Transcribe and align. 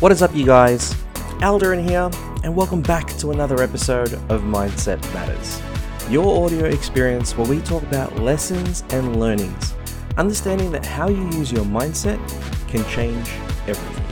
What 0.00 0.12
is 0.12 0.20
up, 0.20 0.34
you 0.34 0.44
guys? 0.44 0.92
Alderin 1.40 1.82
here, 1.82 2.10
and 2.44 2.54
welcome 2.54 2.82
back 2.82 3.16
to 3.16 3.30
another 3.30 3.62
episode 3.62 4.12
of 4.28 4.42
Mindset 4.42 5.02
Matters, 5.14 5.58
your 6.12 6.44
audio 6.44 6.66
experience 6.66 7.34
where 7.34 7.48
we 7.48 7.60
talk 7.60 7.82
about 7.82 8.14
lessons 8.18 8.84
and 8.90 9.18
learnings, 9.18 9.72
understanding 10.18 10.70
that 10.72 10.84
how 10.84 11.08
you 11.08 11.24
use 11.30 11.50
your 11.50 11.64
mindset 11.64 12.18
can 12.68 12.84
change 12.90 13.26
everything. 13.66 14.04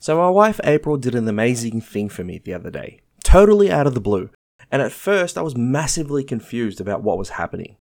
So, 0.00 0.16
my 0.16 0.28
wife 0.28 0.58
April 0.64 0.96
did 0.96 1.14
an 1.14 1.28
amazing 1.28 1.80
thing 1.80 2.08
for 2.08 2.24
me 2.24 2.40
the 2.44 2.54
other 2.54 2.70
day, 2.72 2.98
totally 3.22 3.70
out 3.70 3.86
of 3.86 3.94
the 3.94 4.00
blue, 4.00 4.30
and 4.72 4.82
at 4.82 4.90
first 4.90 5.38
I 5.38 5.42
was 5.42 5.56
massively 5.56 6.24
confused 6.24 6.80
about 6.80 7.04
what 7.04 7.16
was 7.16 7.28
happening. 7.28 7.76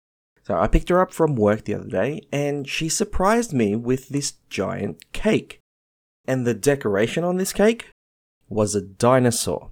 So 0.50 0.58
I 0.58 0.66
picked 0.66 0.88
her 0.88 1.00
up 1.00 1.12
from 1.12 1.36
work 1.36 1.62
the 1.62 1.74
other 1.74 1.88
day 1.88 2.22
and 2.32 2.68
she 2.68 2.88
surprised 2.88 3.52
me 3.52 3.76
with 3.76 4.08
this 4.08 4.32
giant 4.48 5.12
cake. 5.12 5.60
And 6.26 6.44
the 6.44 6.54
decoration 6.54 7.22
on 7.22 7.36
this 7.36 7.52
cake 7.52 7.92
was 8.48 8.74
a 8.74 8.82
dinosaur. 8.82 9.70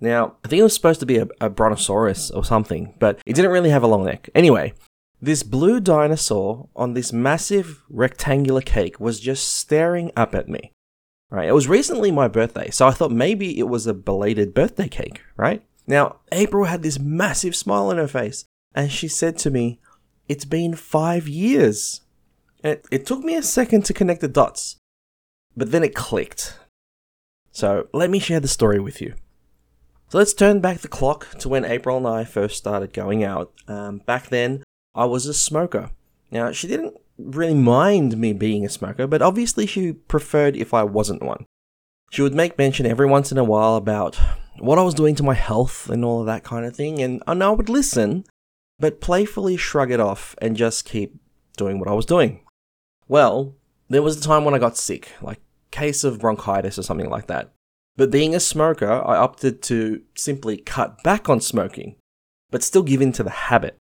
Now, 0.00 0.36
I 0.42 0.48
think 0.48 0.60
it 0.60 0.62
was 0.62 0.72
supposed 0.72 1.00
to 1.00 1.06
be 1.06 1.18
a, 1.18 1.28
a 1.42 1.50
brontosaurus 1.50 2.30
or 2.30 2.42
something, 2.42 2.94
but 2.98 3.20
it 3.26 3.34
didn't 3.34 3.50
really 3.50 3.68
have 3.68 3.82
a 3.82 3.86
long 3.86 4.06
neck. 4.06 4.30
Anyway, 4.34 4.72
this 5.20 5.42
blue 5.42 5.78
dinosaur 5.78 6.70
on 6.74 6.94
this 6.94 7.12
massive 7.12 7.82
rectangular 7.90 8.62
cake 8.62 8.98
was 8.98 9.20
just 9.20 9.54
staring 9.54 10.10
up 10.16 10.34
at 10.34 10.48
me. 10.48 10.72
Right? 11.28 11.50
It 11.50 11.54
was 11.54 11.68
recently 11.68 12.10
my 12.10 12.28
birthday, 12.28 12.70
so 12.70 12.88
I 12.88 12.92
thought 12.92 13.12
maybe 13.12 13.58
it 13.58 13.68
was 13.68 13.86
a 13.86 13.92
belated 13.92 14.54
birthday 14.54 14.88
cake, 14.88 15.20
right? 15.36 15.62
Now, 15.86 16.20
April 16.32 16.64
had 16.64 16.82
this 16.82 16.98
massive 16.98 17.54
smile 17.54 17.88
on 17.88 17.98
her 17.98 18.08
face, 18.08 18.46
and 18.74 18.90
she 18.90 19.06
said 19.06 19.36
to 19.38 19.50
me, 19.50 19.80
it's 20.28 20.44
been 20.44 20.74
five 20.74 21.28
years. 21.28 22.00
It, 22.62 22.86
it 22.90 23.06
took 23.06 23.20
me 23.20 23.34
a 23.34 23.42
second 23.42 23.84
to 23.86 23.94
connect 23.94 24.20
the 24.20 24.28
dots, 24.28 24.76
but 25.56 25.70
then 25.70 25.84
it 25.84 25.94
clicked. 25.94 26.58
So 27.52 27.88
let 27.92 28.10
me 28.10 28.18
share 28.18 28.40
the 28.40 28.48
story 28.48 28.80
with 28.80 29.00
you. 29.00 29.14
So 30.08 30.18
let's 30.18 30.34
turn 30.34 30.60
back 30.60 30.78
the 30.78 30.88
clock 30.88 31.28
to 31.38 31.48
when 31.48 31.64
April 31.64 31.96
and 31.96 32.06
I 32.06 32.24
first 32.24 32.56
started 32.56 32.92
going 32.92 33.24
out. 33.24 33.52
Um, 33.68 33.98
back 33.98 34.28
then, 34.28 34.62
I 34.94 35.04
was 35.06 35.26
a 35.26 35.34
smoker. 35.34 35.90
Now, 36.30 36.52
she 36.52 36.68
didn't 36.68 36.96
really 37.18 37.54
mind 37.54 38.16
me 38.16 38.32
being 38.32 38.64
a 38.64 38.68
smoker, 38.68 39.06
but 39.06 39.22
obviously 39.22 39.66
she 39.66 39.92
preferred 39.92 40.56
if 40.56 40.72
I 40.72 40.82
wasn't 40.82 41.22
one. 41.22 41.46
She 42.10 42.22
would 42.22 42.34
make 42.34 42.58
mention 42.58 42.86
every 42.86 43.06
once 43.06 43.32
in 43.32 43.38
a 43.38 43.44
while 43.44 43.76
about 43.76 44.18
what 44.58 44.78
I 44.78 44.82
was 44.82 44.94
doing 44.94 45.14
to 45.16 45.22
my 45.22 45.34
health 45.34 45.90
and 45.90 46.04
all 46.04 46.20
of 46.20 46.26
that 46.26 46.44
kind 46.44 46.64
of 46.64 46.76
thing, 46.76 47.02
and, 47.02 47.22
and 47.26 47.42
I 47.42 47.50
would 47.50 47.68
listen, 47.68 48.24
but 48.84 49.00
playfully 49.00 49.56
shrug 49.56 49.90
it 49.90 49.98
off 49.98 50.34
and 50.42 50.58
just 50.58 50.84
keep 50.84 51.18
doing 51.56 51.78
what 51.78 51.88
I 51.88 51.94
was 51.94 52.04
doing. 52.04 52.44
Well, 53.08 53.54
there 53.88 54.02
was 54.02 54.18
a 54.18 54.20
time 54.20 54.44
when 54.44 54.52
I 54.52 54.58
got 54.58 54.76
sick, 54.76 55.10
like 55.22 55.40
case 55.70 56.04
of 56.04 56.18
bronchitis 56.18 56.78
or 56.78 56.82
something 56.82 57.08
like 57.08 57.26
that. 57.28 57.50
But 57.96 58.10
being 58.10 58.34
a 58.34 58.40
smoker, 58.40 58.92
I 58.92 59.16
opted 59.16 59.62
to 59.62 60.02
simply 60.14 60.58
cut 60.58 61.02
back 61.02 61.30
on 61.30 61.40
smoking, 61.40 61.96
but 62.50 62.62
still 62.62 62.82
give 62.82 63.00
in 63.00 63.12
to 63.12 63.22
the 63.22 63.30
habit. 63.30 63.78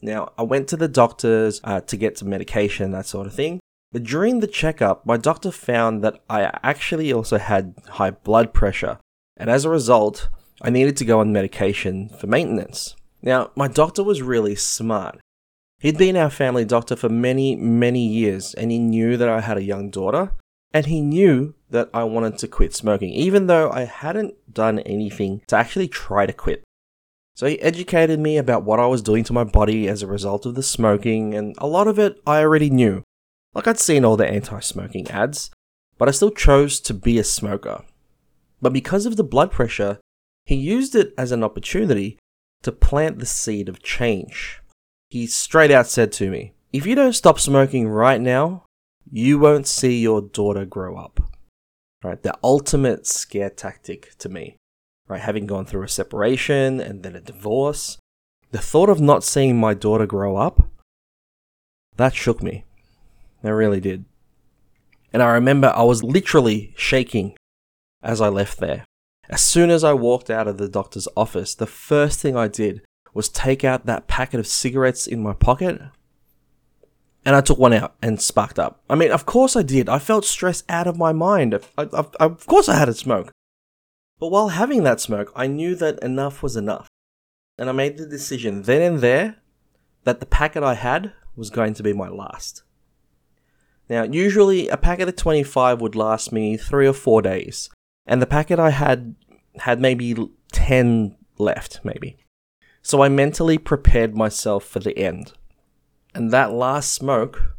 Now, 0.00 0.30
I 0.38 0.44
went 0.44 0.68
to 0.68 0.76
the 0.76 0.86
doctors 0.86 1.60
uh, 1.64 1.80
to 1.80 1.96
get 1.96 2.16
some 2.16 2.28
medication, 2.28 2.92
that 2.92 3.06
sort 3.06 3.26
of 3.26 3.34
thing. 3.34 3.58
But 3.90 4.04
during 4.04 4.38
the 4.38 4.46
checkup, 4.46 5.04
my 5.04 5.16
doctor 5.16 5.50
found 5.50 6.04
that 6.04 6.22
I 6.30 6.56
actually 6.62 7.12
also 7.12 7.38
had 7.38 7.74
high 7.88 8.12
blood 8.12 8.54
pressure. 8.54 9.00
And 9.36 9.50
as 9.50 9.64
a 9.64 9.70
result, 9.70 10.28
I 10.62 10.70
needed 10.70 10.96
to 10.98 11.04
go 11.04 11.18
on 11.18 11.32
medication 11.32 12.10
for 12.10 12.28
maintenance. 12.28 12.94
Now, 13.26 13.50
my 13.56 13.66
doctor 13.66 14.04
was 14.04 14.22
really 14.22 14.54
smart. 14.54 15.18
He'd 15.80 15.98
been 15.98 16.16
our 16.16 16.30
family 16.30 16.64
doctor 16.64 16.94
for 16.94 17.08
many, 17.08 17.56
many 17.56 18.06
years, 18.06 18.54
and 18.54 18.70
he 18.70 18.78
knew 18.78 19.16
that 19.16 19.28
I 19.28 19.40
had 19.40 19.58
a 19.58 19.64
young 19.64 19.90
daughter, 19.90 20.30
and 20.72 20.86
he 20.86 21.00
knew 21.00 21.54
that 21.68 21.90
I 21.92 22.04
wanted 22.04 22.38
to 22.38 22.48
quit 22.48 22.72
smoking, 22.72 23.10
even 23.10 23.48
though 23.48 23.68
I 23.70 23.82
hadn't 23.82 24.54
done 24.54 24.78
anything 24.78 25.42
to 25.48 25.56
actually 25.56 25.88
try 25.88 26.24
to 26.24 26.32
quit. 26.32 26.62
So 27.34 27.46
he 27.46 27.60
educated 27.60 28.20
me 28.20 28.38
about 28.38 28.62
what 28.62 28.78
I 28.78 28.86
was 28.86 29.02
doing 29.02 29.24
to 29.24 29.32
my 29.32 29.44
body 29.44 29.88
as 29.88 30.02
a 30.02 30.06
result 30.06 30.46
of 30.46 30.54
the 30.54 30.62
smoking, 30.62 31.34
and 31.34 31.56
a 31.58 31.66
lot 31.66 31.88
of 31.88 31.98
it 31.98 32.22
I 32.26 32.38
already 32.38 32.70
knew. 32.70 33.02
Like 33.54 33.66
I'd 33.66 33.80
seen 33.80 34.04
all 34.04 34.16
the 34.16 34.26
anti 34.26 34.60
smoking 34.60 35.10
ads, 35.10 35.50
but 35.98 36.08
I 36.08 36.12
still 36.12 36.30
chose 36.30 36.78
to 36.80 36.94
be 36.94 37.18
a 37.18 37.24
smoker. 37.24 37.82
But 38.62 38.72
because 38.72 39.04
of 39.04 39.16
the 39.16 39.24
blood 39.24 39.50
pressure, 39.50 39.98
he 40.44 40.54
used 40.54 40.94
it 40.94 41.12
as 41.18 41.32
an 41.32 41.42
opportunity 41.42 42.18
to 42.66 42.72
plant 42.72 43.20
the 43.20 43.26
seed 43.26 43.68
of 43.68 43.80
change. 43.80 44.60
He 45.08 45.28
straight 45.28 45.70
out 45.70 45.86
said 45.86 46.10
to 46.14 46.28
me, 46.28 46.54
If 46.72 46.84
you 46.84 46.96
don't 46.96 47.12
stop 47.12 47.38
smoking 47.38 47.86
right 47.86 48.20
now, 48.20 48.64
you 49.08 49.38
won't 49.38 49.68
see 49.68 50.00
your 50.00 50.20
daughter 50.20 50.64
grow 50.64 50.96
up. 50.96 51.20
Right? 52.02 52.20
The 52.20 52.36
ultimate 52.42 53.06
scare 53.06 53.50
tactic 53.50 54.18
to 54.18 54.28
me. 54.28 54.56
Right? 55.06 55.20
Having 55.20 55.46
gone 55.46 55.64
through 55.64 55.84
a 55.84 55.88
separation 55.88 56.80
and 56.80 57.04
then 57.04 57.14
a 57.14 57.20
divorce, 57.20 57.98
the 58.50 58.58
thought 58.58 58.88
of 58.88 59.00
not 59.00 59.22
seeing 59.22 59.60
my 59.60 59.72
daughter 59.72 60.04
grow 60.06 60.36
up, 60.36 60.68
that 61.96 62.16
shook 62.16 62.42
me. 62.42 62.64
It 63.44 63.50
really 63.50 63.80
did. 63.80 64.06
And 65.12 65.22
I 65.22 65.30
remember 65.34 65.68
I 65.68 65.84
was 65.84 66.02
literally 66.02 66.74
shaking 66.76 67.36
as 68.02 68.20
I 68.20 68.28
left 68.28 68.58
there. 68.58 68.84
As 69.28 69.42
soon 69.42 69.70
as 69.70 69.82
I 69.82 69.92
walked 69.92 70.30
out 70.30 70.46
of 70.46 70.58
the 70.58 70.68
doctor's 70.68 71.08
office, 71.16 71.54
the 71.54 71.66
first 71.66 72.20
thing 72.20 72.36
I 72.36 72.48
did 72.48 72.82
was 73.12 73.28
take 73.28 73.64
out 73.64 73.86
that 73.86 74.06
packet 74.06 74.38
of 74.38 74.46
cigarettes 74.46 75.06
in 75.06 75.22
my 75.22 75.32
pocket 75.32 75.80
and 77.26 77.34
I 77.34 77.40
took 77.40 77.58
one 77.58 77.72
out 77.72 77.96
and 78.00 78.22
sparked 78.22 78.58
up. 78.58 78.80
I 78.88 78.94
mean, 78.94 79.10
of 79.10 79.26
course 79.26 79.56
I 79.56 79.62
did. 79.62 79.88
I 79.88 79.98
felt 79.98 80.24
stressed 80.24 80.64
out 80.68 80.86
of 80.86 80.96
my 80.96 81.12
mind. 81.12 81.58
I, 81.76 81.82
I, 81.82 82.04
I, 82.20 82.24
of 82.26 82.46
course 82.46 82.68
I 82.68 82.76
had 82.76 82.88
a 82.88 82.94
smoke. 82.94 83.32
But 84.20 84.28
while 84.28 84.50
having 84.50 84.84
that 84.84 85.00
smoke, 85.00 85.32
I 85.34 85.48
knew 85.48 85.74
that 85.74 85.98
enough 86.04 86.40
was 86.40 86.56
enough. 86.56 86.86
And 87.58 87.68
I 87.68 87.72
made 87.72 87.98
the 87.98 88.06
decision 88.06 88.62
then 88.62 88.80
and 88.80 89.00
there 89.00 89.38
that 90.04 90.20
the 90.20 90.26
packet 90.26 90.62
I 90.62 90.74
had 90.74 91.12
was 91.34 91.50
going 91.50 91.74
to 91.74 91.82
be 91.82 91.92
my 91.92 92.08
last. 92.08 92.62
Now, 93.88 94.04
usually 94.04 94.68
a 94.68 94.76
packet 94.76 95.08
of 95.08 95.16
25 95.16 95.80
would 95.80 95.96
last 95.96 96.30
me 96.30 96.56
three 96.56 96.86
or 96.86 96.92
four 96.92 97.22
days 97.22 97.70
and 98.06 98.22
the 98.22 98.26
packet 98.26 98.58
I 98.58 98.70
had 98.70 99.14
had 99.56 99.80
maybe 99.80 100.14
10 100.52 101.16
left, 101.38 101.80
maybe. 101.82 102.18
So 102.82 103.02
I 103.02 103.08
mentally 103.08 103.58
prepared 103.58 104.16
myself 104.16 104.64
for 104.64 104.78
the 104.78 104.96
end. 104.96 105.32
And 106.14 106.30
that 106.30 106.52
last 106.52 106.92
smoke, 106.92 107.56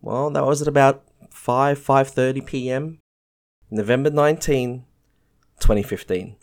well, 0.00 0.30
that 0.30 0.44
was 0.44 0.60
at 0.60 0.68
about 0.68 1.04
5 1.30 1.78
5:30 1.78 2.46
p.m. 2.46 2.98
November 3.70 4.10
19, 4.10 4.84
2015. 5.60 6.36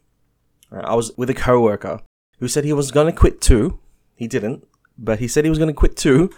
I 0.71 0.95
was 0.95 1.11
with 1.17 1.29
a 1.29 1.33
coworker 1.33 2.01
who 2.39 2.47
said 2.47 2.63
he 2.63 2.73
was 2.73 2.91
going 2.91 3.07
to 3.07 3.17
quit 3.17 3.41
too. 3.41 3.79
He 4.15 4.27
didn't, 4.27 4.65
but 4.97 5.19
he 5.19 5.27
said 5.27 5.43
he 5.43 5.49
was 5.49 5.59
going 5.59 5.69
to 5.69 5.73
quit 5.73 5.95
too, 5.95 6.31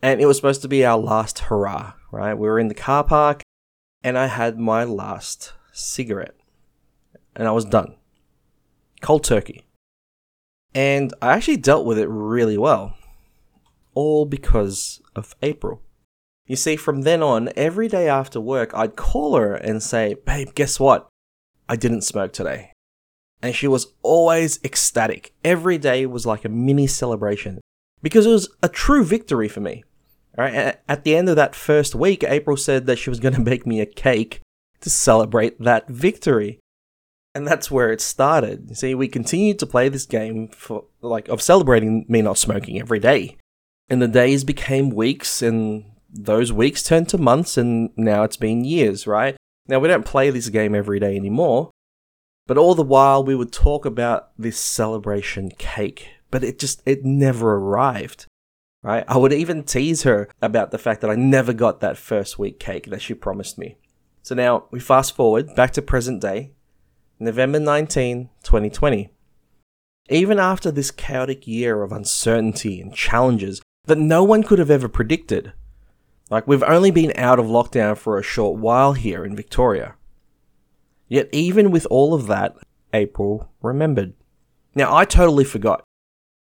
and 0.00 0.20
it 0.20 0.26
was 0.26 0.36
supposed 0.36 0.62
to 0.62 0.68
be 0.68 0.84
our 0.84 0.98
last 0.98 1.40
hurrah, 1.40 1.92
right? 2.10 2.34
We 2.34 2.48
were 2.48 2.58
in 2.58 2.68
the 2.68 2.74
car 2.74 3.04
park 3.04 3.42
and 4.02 4.18
I 4.18 4.26
had 4.26 4.58
my 4.58 4.84
last 4.84 5.52
cigarette. 5.72 6.34
And 7.34 7.48
I 7.48 7.52
was 7.52 7.64
done. 7.64 7.96
Cold 9.00 9.24
turkey. 9.24 9.64
And 10.74 11.12
I 11.20 11.32
actually 11.32 11.56
dealt 11.56 11.84
with 11.84 11.98
it 11.98 12.08
really 12.08 12.56
well. 12.56 12.94
All 13.94 14.24
because 14.24 15.02
of 15.14 15.34
April. 15.42 15.82
You 16.46 16.56
see, 16.56 16.76
from 16.76 17.02
then 17.02 17.22
on, 17.22 17.50
every 17.56 17.88
day 17.88 18.08
after 18.08 18.40
work, 18.40 18.72
I'd 18.74 18.96
call 18.96 19.36
her 19.36 19.54
and 19.54 19.82
say, 19.82 20.16
Babe, 20.26 20.54
guess 20.54 20.80
what? 20.80 21.08
I 21.68 21.76
didn't 21.76 22.02
smoke 22.02 22.32
today. 22.32 22.72
And 23.42 23.54
she 23.54 23.66
was 23.66 23.94
always 24.02 24.60
ecstatic. 24.62 25.34
Every 25.44 25.78
day 25.78 26.06
was 26.06 26.26
like 26.26 26.44
a 26.44 26.48
mini 26.48 26.86
celebration 26.86 27.60
because 28.02 28.26
it 28.26 28.30
was 28.30 28.48
a 28.62 28.68
true 28.68 29.04
victory 29.04 29.48
for 29.48 29.60
me. 29.60 29.84
Right. 30.36 30.78
At 30.88 31.04
the 31.04 31.14
end 31.14 31.28
of 31.28 31.36
that 31.36 31.54
first 31.54 31.94
week, 31.94 32.24
April 32.24 32.56
said 32.56 32.86
that 32.86 32.98
she 32.98 33.10
was 33.10 33.20
going 33.20 33.34
to 33.36 33.40
bake 33.40 33.66
me 33.66 33.80
a 33.80 33.86
cake 33.86 34.40
to 34.82 34.90
celebrate 34.90 35.60
that 35.60 35.88
victory. 35.88 36.60
And 37.34 37.46
that's 37.46 37.70
where 37.70 37.90
it 37.90 38.00
started. 38.00 38.66
You 38.68 38.74
see, 38.74 38.94
we 38.94 39.08
continued 39.08 39.58
to 39.60 39.66
play 39.66 39.88
this 39.88 40.04
game 40.04 40.48
for 40.48 40.84
like 41.00 41.28
of 41.28 41.40
celebrating 41.40 42.04
me 42.08 42.20
not 42.20 42.38
smoking 42.38 42.78
every 42.78 42.98
day. 42.98 43.38
And 43.88 44.02
the 44.02 44.08
days 44.08 44.44
became 44.44 44.90
weeks 44.90 45.40
and 45.40 45.84
those 46.10 46.52
weeks 46.52 46.82
turned 46.82 47.08
to 47.08 47.18
months 47.18 47.56
and 47.56 47.90
now 47.96 48.22
it's 48.22 48.36
been 48.36 48.64
years, 48.64 49.06
right? 49.06 49.36
Now 49.66 49.78
we 49.78 49.88
don't 49.88 50.04
play 50.04 50.30
this 50.30 50.50
game 50.50 50.74
every 50.74 51.00
day 51.00 51.16
anymore. 51.16 51.70
But 52.46 52.58
all 52.58 52.74
the 52.74 52.82
while 52.82 53.24
we 53.24 53.34
would 53.34 53.52
talk 53.52 53.86
about 53.86 54.30
this 54.36 54.58
celebration 54.58 55.50
cake, 55.58 56.08
but 56.30 56.42
it 56.42 56.58
just 56.58 56.82
it 56.84 57.04
never 57.04 57.54
arrived. 57.54 58.26
Right? 58.82 59.04
I 59.06 59.16
would 59.16 59.32
even 59.32 59.62
tease 59.62 60.02
her 60.02 60.28
about 60.42 60.72
the 60.72 60.78
fact 60.78 61.02
that 61.02 61.10
I 61.10 61.14
never 61.14 61.52
got 61.52 61.80
that 61.80 61.96
first 61.96 62.36
week 62.36 62.58
cake 62.58 62.86
that 62.86 63.00
she 63.00 63.14
promised 63.14 63.56
me. 63.56 63.76
So 64.22 64.36
now 64.36 64.64
we 64.70 64.78
fast 64.78 65.16
forward 65.16 65.54
back 65.56 65.72
to 65.72 65.82
present 65.82 66.20
day, 66.20 66.52
November 67.18 67.58
19, 67.58 68.30
2020. 68.44 69.10
Even 70.08 70.38
after 70.38 70.70
this 70.70 70.92
chaotic 70.92 71.46
year 71.46 71.82
of 71.82 71.90
uncertainty 71.90 72.80
and 72.80 72.94
challenges 72.94 73.60
that 73.86 73.98
no 73.98 74.22
one 74.22 74.44
could 74.44 74.60
have 74.60 74.70
ever 74.70 74.88
predicted, 74.88 75.52
Like, 76.30 76.46
we've 76.46 76.62
only 76.62 76.90
been 76.90 77.12
out 77.16 77.38
of 77.38 77.46
lockdown 77.46 77.96
for 77.98 78.16
a 78.16 78.22
short 78.22 78.58
while 78.58 78.94
here 78.94 79.22
in 79.24 79.36
Victoria. 79.36 79.96
Yet, 81.08 81.28
even 81.30 81.70
with 81.70 81.86
all 81.90 82.14
of 82.14 82.26
that, 82.28 82.56
April 82.94 83.50
remembered. 83.60 84.14
Now, 84.74 84.96
I 84.96 85.04
totally 85.04 85.44
forgot. 85.44 85.84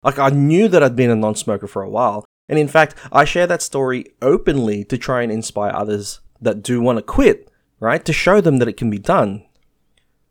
Like, 0.03 0.17
I 0.19 0.29
knew 0.29 0.69
that 0.69 0.81
I'd 0.81 0.95
been 0.95 1.09
a 1.09 1.15
non 1.15 1.35
smoker 1.35 1.67
for 1.67 1.81
a 1.81 1.89
while, 1.89 2.23
and 2.47 2.57
in 2.57 2.69
fact, 2.69 2.95
I 3.11 3.25
share 3.25 3.47
that 3.47 3.61
story 3.61 4.05
openly 4.21 4.85
to 4.85 4.97
try 4.97 5.21
and 5.21 5.31
inspire 5.31 5.73
others 5.73 6.21
that 6.39 6.63
do 6.63 6.79
want 6.79 6.99
to 6.99 7.03
quit, 7.03 7.49
right? 7.83 8.05
To 8.05 8.13
show 8.13 8.39
them 8.39 8.59
that 8.59 8.69
it 8.69 8.77
can 8.77 8.89
be 8.89 8.97
done. 8.97 9.43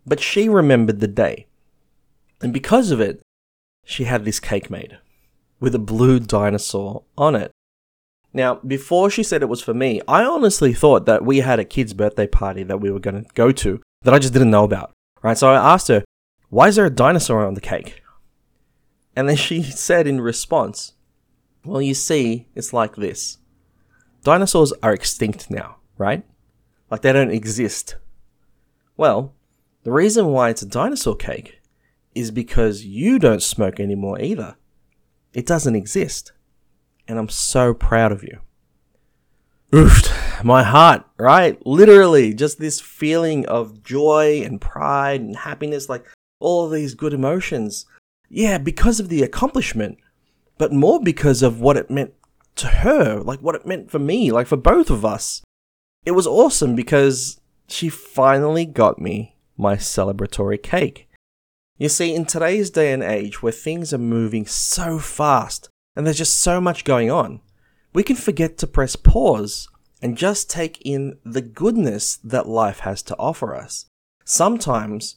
But 0.06 0.20
she 0.20 0.48
remembered 0.48 1.00
the 1.00 1.06
day. 1.06 1.46
And 2.40 2.50
because 2.50 2.90
of 2.90 2.98
it, 2.98 3.20
she 3.84 4.04
had 4.04 4.24
this 4.24 4.40
cake 4.40 4.70
made 4.70 4.98
with 5.60 5.74
a 5.74 5.78
blue 5.78 6.18
dinosaur 6.18 7.02
on 7.16 7.36
it. 7.36 7.50
Now, 8.32 8.54
before 8.54 9.10
she 9.10 9.22
said 9.22 9.42
it 9.42 9.50
was 9.50 9.60
for 9.60 9.74
me, 9.74 10.00
I 10.08 10.24
honestly 10.24 10.72
thought 10.72 11.04
that 11.04 11.26
we 11.26 11.40
had 11.40 11.58
a 11.60 11.64
kid's 11.66 11.92
birthday 11.92 12.26
party 12.26 12.62
that 12.62 12.80
we 12.80 12.90
were 12.90 12.98
going 12.98 13.22
to 13.22 13.30
go 13.34 13.52
to 13.52 13.82
that 14.00 14.14
I 14.14 14.18
just 14.18 14.32
didn't 14.32 14.50
know 14.50 14.64
about, 14.64 14.92
right? 15.22 15.36
So 15.36 15.50
I 15.50 15.74
asked 15.74 15.88
her, 15.88 16.04
why 16.48 16.68
is 16.68 16.76
there 16.76 16.86
a 16.86 16.90
dinosaur 16.90 17.44
on 17.44 17.52
the 17.52 17.60
cake? 17.60 18.02
And 19.14 19.28
then 19.28 19.36
she 19.36 19.62
said 19.88 20.06
in 20.06 20.22
response, 20.22 20.94
well, 21.66 21.82
you 21.82 21.92
see, 21.92 22.48
it's 22.54 22.72
like 22.72 22.96
this. 22.96 23.36
Dinosaurs 24.24 24.72
are 24.82 24.94
extinct 24.94 25.50
now, 25.50 25.76
right? 25.98 26.24
Like 26.92 27.00
they 27.00 27.14
don't 27.14 27.30
exist. 27.30 27.96
Well, 28.98 29.32
the 29.82 29.90
reason 29.90 30.26
why 30.26 30.50
it's 30.50 30.60
a 30.60 30.68
dinosaur 30.68 31.16
cake 31.16 31.58
is 32.14 32.30
because 32.30 32.84
you 32.84 33.18
don't 33.18 33.42
smoke 33.42 33.80
anymore 33.80 34.20
either. 34.20 34.56
It 35.32 35.46
doesn't 35.46 35.74
exist. 35.74 36.32
And 37.08 37.18
I'm 37.18 37.30
so 37.30 37.72
proud 37.72 38.12
of 38.12 38.22
you. 38.22 38.40
Oof, 39.74 40.44
my 40.44 40.62
heart, 40.62 41.06
right? 41.16 41.58
Literally, 41.66 42.34
just 42.34 42.58
this 42.58 42.78
feeling 42.78 43.46
of 43.46 43.82
joy 43.82 44.42
and 44.44 44.60
pride 44.60 45.22
and 45.22 45.34
happiness, 45.34 45.88
like 45.88 46.04
all 46.40 46.68
these 46.68 46.94
good 46.94 47.14
emotions. 47.14 47.86
Yeah, 48.28 48.58
because 48.58 49.00
of 49.00 49.08
the 49.08 49.22
accomplishment, 49.22 49.96
but 50.58 50.74
more 50.74 51.00
because 51.00 51.42
of 51.42 51.58
what 51.58 51.78
it 51.78 51.90
meant 51.90 52.12
to 52.56 52.66
her, 52.66 53.20
like 53.20 53.40
what 53.40 53.54
it 53.54 53.64
meant 53.64 53.90
for 53.90 53.98
me, 53.98 54.30
like 54.30 54.46
for 54.46 54.58
both 54.58 54.90
of 54.90 55.06
us. 55.06 55.40
It 56.04 56.12
was 56.12 56.26
awesome 56.26 56.74
because 56.74 57.40
she 57.68 57.88
finally 57.88 58.66
got 58.66 59.00
me 59.00 59.36
my 59.56 59.76
celebratory 59.76 60.60
cake. 60.60 61.08
You 61.78 61.88
see, 61.88 62.14
in 62.14 62.26
today's 62.26 62.70
day 62.70 62.92
and 62.92 63.02
age 63.02 63.42
where 63.42 63.52
things 63.52 63.94
are 63.94 63.98
moving 63.98 64.44
so 64.46 64.98
fast 64.98 65.68
and 65.94 66.04
there's 66.04 66.18
just 66.18 66.40
so 66.40 66.60
much 66.60 66.84
going 66.84 67.10
on, 67.10 67.40
we 67.92 68.02
can 68.02 68.16
forget 68.16 68.58
to 68.58 68.66
press 68.66 68.96
pause 68.96 69.68
and 70.00 70.18
just 70.18 70.50
take 70.50 70.80
in 70.84 71.18
the 71.24 71.42
goodness 71.42 72.16
that 72.16 72.48
life 72.48 72.80
has 72.80 73.02
to 73.02 73.16
offer 73.16 73.54
us. 73.54 73.86
Sometimes, 74.24 75.16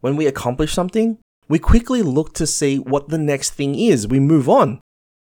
when 0.00 0.16
we 0.16 0.26
accomplish 0.26 0.74
something, 0.74 1.18
we 1.48 1.58
quickly 1.58 2.02
look 2.02 2.34
to 2.34 2.46
see 2.46 2.78
what 2.78 3.08
the 3.08 3.18
next 3.18 3.50
thing 3.50 3.74
is. 3.74 4.06
We 4.06 4.20
move 4.20 4.48
on. 4.48 4.80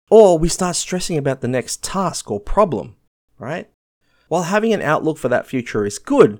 Or 0.09 0.37
we 0.37 0.47
start 0.49 0.75
stressing 0.75 1.17
about 1.17 1.41
the 1.41 1.47
next 1.47 1.83
task 1.83 2.31
or 2.31 2.39
problem, 2.39 2.95
right? 3.37 3.69
While 4.31 4.43
having 4.43 4.71
an 4.71 4.81
outlook 4.81 5.17
for 5.17 5.27
that 5.27 5.45
future 5.45 5.85
is 5.85 5.99
good, 5.99 6.39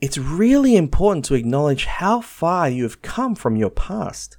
it's 0.00 0.18
really 0.18 0.74
important 0.74 1.24
to 1.26 1.34
acknowledge 1.34 1.84
how 1.84 2.20
far 2.20 2.68
you 2.68 2.82
have 2.82 3.02
come 3.02 3.36
from 3.36 3.54
your 3.54 3.70
past. 3.70 4.36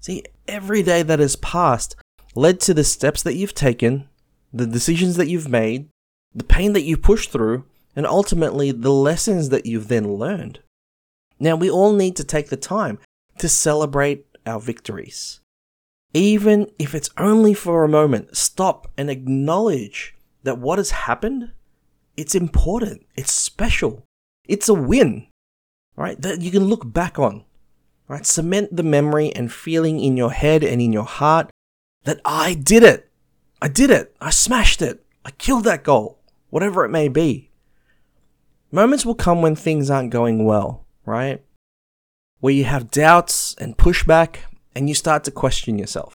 See, 0.00 0.24
every 0.46 0.82
day 0.82 1.02
that 1.02 1.18
has 1.18 1.36
passed 1.36 1.96
led 2.34 2.60
to 2.60 2.74
the 2.74 2.84
steps 2.84 3.22
that 3.22 3.36
you've 3.36 3.54
taken, 3.54 4.06
the 4.52 4.66
decisions 4.66 5.16
that 5.16 5.28
you've 5.28 5.48
made, 5.48 5.88
the 6.34 6.44
pain 6.44 6.74
that 6.74 6.82
you 6.82 6.98
pushed 6.98 7.30
through, 7.30 7.64
and 7.96 8.06
ultimately 8.06 8.70
the 8.70 8.92
lessons 8.92 9.48
that 9.48 9.64
you've 9.64 9.88
then 9.88 10.16
learned. 10.16 10.60
Now, 11.38 11.56
we 11.56 11.70
all 11.70 11.94
need 11.94 12.16
to 12.16 12.24
take 12.24 12.50
the 12.50 12.56
time 12.58 12.98
to 13.38 13.48
celebrate 13.48 14.26
our 14.44 14.60
victories. 14.60 15.40
Even 16.12 16.70
if 16.78 16.94
it's 16.94 17.08
only 17.16 17.54
for 17.54 17.82
a 17.82 17.88
moment, 17.88 18.36
stop 18.36 18.90
and 18.98 19.08
acknowledge 19.08 20.16
that 20.42 20.58
what 20.58 20.76
has 20.76 20.90
happened, 20.90 21.52
it's 22.20 22.34
important, 22.34 23.06
it's 23.16 23.32
special, 23.32 24.04
it's 24.46 24.68
a 24.68 24.74
win, 24.74 25.26
right? 25.96 26.20
That 26.20 26.40
you 26.42 26.50
can 26.50 26.64
look 26.64 26.92
back 26.92 27.18
on, 27.18 27.44
right? 28.08 28.26
Cement 28.26 28.74
the 28.74 28.82
memory 28.82 29.34
and 29.34 29.52
feeling 29.52 30.00
in 30.00 30.16
your 30.16 30.32
head 30.32 30.62
and 30.62 30.80
in 30.80 30.92
your 30.92 31.04
heart 31.04 31.50
that 32.04 32.20
I 32.24 32.54
did 32.54 32.82
it. 32.82 33.10
I 33.62 33.68
did 33.68 33.90
it. 33.90 34.14
I 34.20 34.30
smashed 34.30 34.80
it. 34.80 35.04
I 35.24 35.30
killed 35.32 35.64
that 35.64 35.84
goal, 35.84 36.18
whatever 36.48 36.84
it 36.84 36.90
may 36.90 37.08
be. 37.08 37.50
Moments 38.72 39.04
will 39.04 39.14
come 39.14 39.42
when 39.42 39.56
things 39.56 39.90
aren't 39.90 40.10
going 40.10 40.44
well, 40.44 40.86
right? 41.04 41.42
where 42.40 42.54
you 42.54 42.64
have 42.64 42.90
doubts 42.90 43.54
and 43.58 43.76
pushback 43.76 44.36
and 44.74 44.88
you 44.88 44.94
start 44.94 45.24
to 45.24 45.30
question 45.30 45.78
yourself. 45.78 46.14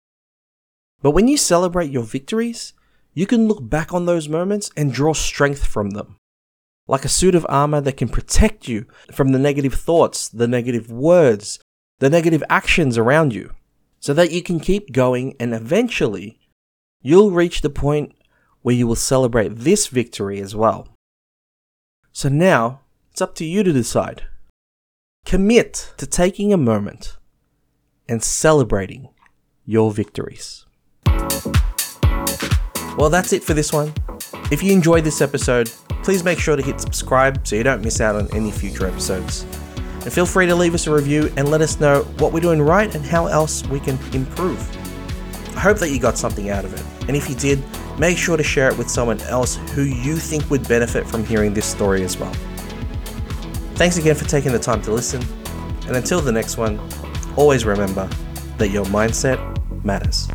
But 1.02 1.12
when 1.12 1.28
you 1.28 1.36
celebrate 1.36 1.92
your 1.92 2.04
victories, 2.04 2.74
you 3.14 3.26
can 3.26 3.48
look 3.48 3.70
back 3.70 3.94
on 3.94 4.06
those 4.06 4.30
moments 4.30 4.72
and 4.78 4.94
draw 4.94 5.14
strength 5.14 5.66
from 5.66 5.92
them. 5.92 6.18
Like 6.88 7.06
a 7.06 7.10
suit 7.10 7.36
of 7.36 7.46
armor 7.50 7.82
that 7.82 7.98
can 7.98 8.10
protect 8.10 8.68
you 8.68 8.86
from 9.12 9.32
the 9.32 9.40
negative 9.40 9.74
thoughts, 9.74 10.28
the 10.28 10.48
negative 10.48 10.92
words, 10.92 11.60
the 12.00 12.10
negative 12.10 12.44
actions 12.50 12.98
around 12.98 13.34
you, 13.34 13.54
so 14.00 14.14
that 14.14 14.32
you 14.32 14.42
can 14.42 14.60
keep 14.60 14.92
going 14.92 15.36
and 15.40 15.54
eventually 15.54 16.40
you'll 17.02 17.32
reach 17.32 17.62
the 17.62 17.70
point 17.70 18.16
where 18.62 18.76
you 18.76 18.88
will 18.88 18.96
celebrate 18.96 19.50
this 19.50 19.88
victory 19.88 20.40
as 20.40 20.56
well. 20.56 20.88
So 22.12 22.30
now 22.30 22.82
it's 23.12 23.22
up 23.22 23.36
to 23.36 23.46
you 23.46 23.64
to 23.64 23.74
decide 23.74 24.24
Commit 25.26 25.94
to 25.98 26.08
taking 26.08 26.52
a 26.52 26.58
moment 26.58 27.18
and 28.10 28.24
celebrating 28.24 29.10
your 29.66 29.92
victories. 29.92 30.66
Well, 32.98 33.10
that's 33.10 33.34
it 33.34 33.44
for 33.44 33.54
this 33.54 33.72
one. 33.74 33.94
If 34.52 34.62
you 34.62 34.74
enjoyed 34.74 35.04
this 35.04 35.22
episode, 35.22 35.72
please 36.04 36.24
make 36.24 36.40
sure 36.40 36.56
to 36.56 36.62
hit 36.62 36.80
subscribe 36.82 37.48
so 37.48 37.56
you 37.56 37.64
don't 37.64 37.84
miss 37.84 38.02
out 38.02 38.16
on 38.16 38.28
any 38.36 38.52
future 38.52 38.86
episodes. 38.86 39.44
And 39.76 40.12
feel 40.12 40.26
free 40.26 40.48
to 40.48 40.56
leave 40.56 40.74
us 40.74 40.88
a 40.88 40.94
review 40.94 41.32
and 41.38 41.50
let 41.50 41.62
us 41.62 41.80
know 41.80 42.04
what 42.18 42.34
we're 42.34 42.42
doing 42.42 42.62
right 42.62 42.94
and 42.94 43.06
how 43.06 43.28
else 43.28 43.66
we 43.68 43.80
can 43.80 43.98
improve. 44.14 44.60
I 45.56 45.60
hope 45.60 45.78
that 45.80 45.90
you 45.90 46.00
got 46.00 46.18
something 46.18 46.50
out 46.50 46.66
of 46.66 46.74
it. 46.74 47.08
And 47.08 47.16
if 47.16 47.30
you 47.30 47.36
did, 47.36 47.64
make 48.00 48.18
sure 48.18 48.36
to 48.36 48.44
share 48.44 48.70
it 48.70 48.78
with 48.78 48.90
someone 48.90 49.22
else 49.22 49.58
who 49.74 49.84
you 49.84 50.18
think 50.18 50.50
would 50.50 50.68
benefit 50.68 51.08
from 51.08 51.24
hearing 51.24 51.54
this 51.54 51.66
story 51.66 52.04
as 52.04 52.18
well. 52.18 52.34
Thanks 53.76 53.98
again 53.98 54.16
for 54.16 54.26
taking 54.26 54.52
the 54.52 54.60
time 54.60 54.82
to 54.84 54.92
listen, 54.92 55.24
and 55.88 55.96
until 55.96 56.22
the 56.22 56.32
next 56.32 56.58
one, 56.58 56.80
always 57.36 57.66
remember 57.66 58.10
that 58.58 58.70
your 58.70 58.86
mindset 58.86 59.40
matters. 59.84 60.28